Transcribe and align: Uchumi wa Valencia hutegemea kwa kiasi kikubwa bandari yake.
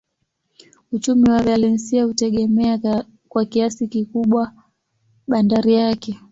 Uchumi 0.91 1.29
wa 1.29 1.43
Valencia 1.43 2.03
hutegemea 2.05 3.03
kwa 3.29 3.45
kiasi 3.45 3.87
kikubwa 3.87 4.53
bandari 5.27 5.73
yake. 5.73 6.17